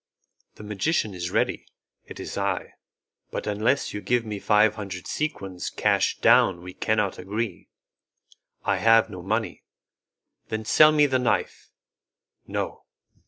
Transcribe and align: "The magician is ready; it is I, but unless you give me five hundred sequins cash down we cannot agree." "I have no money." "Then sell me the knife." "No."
"The 0.55 0.63
magician 0.63 1.13
is 1.13 1.29
ready; 1.29 1.67
it 2.05 2.19
is 2.19 2.35
I, 2.35 2.73
but 3.29 3.45
unless 3.45 3.93
you 3.93 4.01
give 4.01 4.25
me 4.25 4.39
five 4.39 4.73
hundred 4.73 5.05
sequins 5.05 5.69
cash 5.69 6.17
down 6.17 6.63
we 6.63 6.73
cannot 6.73 7.19
agree." 7.19 7.69
"I 8.63 8.77
have 8.77 9.11
no 9.11 9.21
money." 9.21 9.61
"Then 10.47 10.65
sell 10.65 10.91
me 10.91 11.05
the 11.05 11.19
knife." 11.19 11.69
"No." 12.47 12.85